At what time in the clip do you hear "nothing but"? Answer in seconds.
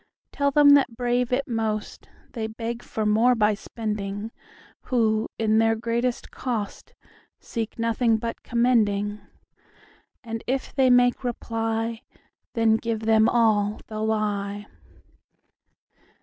7.77-8.41